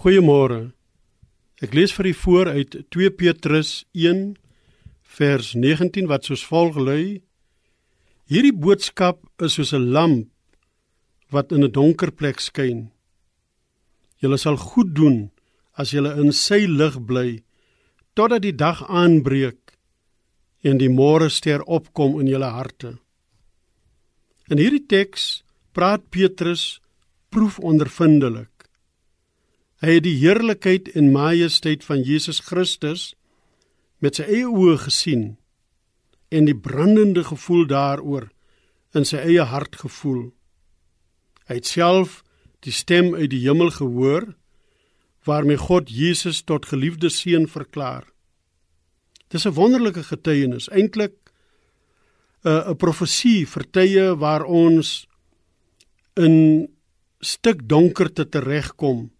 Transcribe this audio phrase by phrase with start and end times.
[0.00, 0.70] Goeiemôre.
[1.60, 4.20] Ek lees vir u voor uit 2 Petrus 1
[5.16, 7.18] vers 19 wat soos volg lui:
[8.24, 10.30] Hierdie boodskap is soos 'n lamp
[11.28, 12.88] wat in 'n donker plek skyn.
[14.16, 15.30] Julle sal goed doen
[15.76, 17.44] as julle in sy lig bly
[18.14, 19.76] totdat die dag aanbreek
[20.64, 22.96] en die môre ster opkom in julle harte.
[24.48, 26.80] In hierdie teks praat Petrus
[27.28, 28.59] proefondervindelik
[29.80, 33.14] Hy het die heerlikheid en majesteit van Jesus Christus
[34.04, 35.22] met sy eie oë gesien
[36.28, 38.26] en die brandende gevoel daaroor
[38.92, 40.28] in sy eie hart gevoel.
[41.48, 42.20] Hy het self
[42.60, 44.34] die stem uit die hemel gehoor
[45.24, 48.04] waarmee God Jesus tot geliefde seun verklaar.
[49.32, 51.16] Dis 'n wonderlike getuienis, eintlik
[52.44, 55.06] 'n 'n profesie vir tye waar ons
[56.16, 56.68] in
[57.20, 59.10] stuk donkerte teregkom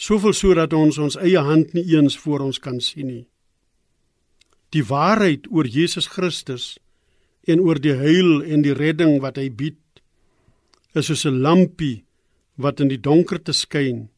[0.00, 3.24] soveel sodat ons ons eie hand nie eens voor ons kan sien nie.
[4.72, 6.78] Die waarheid oor Jesus Christus
[7.44, 9.76] en oor die heil en die redding wat hy bied
[10.96, 12.04] is soos 'n lampie
[12.56, 14.08] wat in die donkerte skyn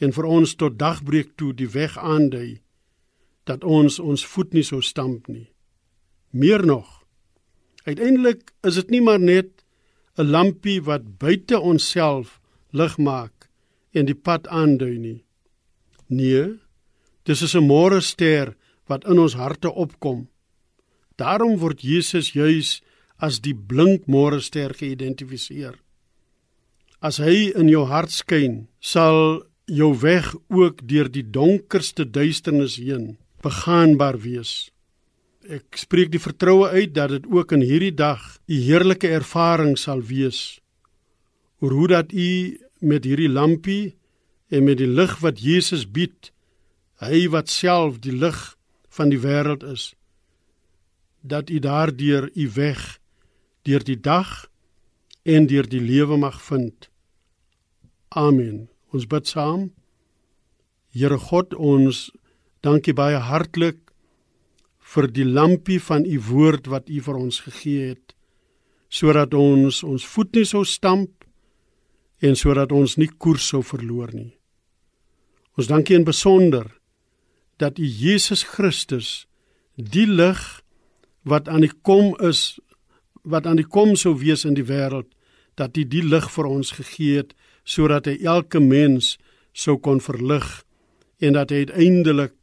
[0.00, 2.60] en vir ons tot dagbreek toe die weg aandui
[3.44, 5.48] dat ons ons voet nie sou stamp nie.
[6.30, 7.04] Meer nog.
[7.84, 9.64] Uiteindelik is dit nie maar net
[10.18, 12.40] 'n lampie wat buite onsself
[12.72, 13.37] lig maak
[13.92, 15.24] en die pad aandui nie.
[16.08, 16.58] Nee,
[17.24, 20.28] dis is 'n môre ster wat in ons harte opkom.
[21.16, 22.80] Daarom word Jesus juis
[23.18, 25.74] as die blink môre ster geïdentifiseer.
[27.00, 33.18] As hy in jou hart skyn, sal jou weg ook deur die donkerste duisternis heen
[33.42, 34.70] begaanbaar wees.
[35.48, 40.00] Ek spreek die vertroue uit dat dit ook in hierdie dag 'n heerlike ervaring sal
[40.02, 40.60] wees
[41.60, 43.96] oor hoe dat u met hierdie lampie
[44.48, 46.30] en met die lig wat Jesus bied,
[47.02, 48.38] hy wat self die lig
[48.94, 49.92] van die wêreld is,
[51.20, 52.98] dat u daardeur u weg
[53.66, 54.48] deur die dag
[55.22, 56.88] en deur die lewe mag vind.
[58.08, 58.68] Amen.
[58.94, 59.68] Ons bid saam.
[60.96, 62.08] Here God, ons
[62.64, 63.88] dankie baie hartlik
[64.94, 68.14] vir die lampie van u woord wat u vir ons gegee het
[68.88, 71.17] sodat ons ons voet nie sou stamp
[72.20, 74.32] en sodat ons nie koers sou verloor nie.
[75.58, 76.66] Ons dankie in besonder
[77.58, 79.26] dat U Jesus Christus
[79.74, 80.40] die lig
[81.22, 82.58] wat aan die kom is
[83.28, 85.10] wat aan die kom sou wees in die wêreld
[85.58, 87.34] dat U die lig vir ons gegee het
[87.68, 89.16] sodat hy elke mens
[89.52, 90.46] sou kon verlig
[91.18, 92.34] en dat hy uiteindelik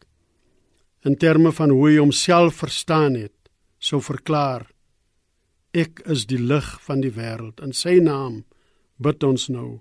[1.07, 3.35] in terme van hoe hy homself verstaan het
[3.79, 4.67] sou verklaar
[5.75, 8.43] ek is die lig van die wêreld in sy naam
[8.97, 9.79] bid ons nou.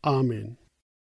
[0.00, 0.56] Amen.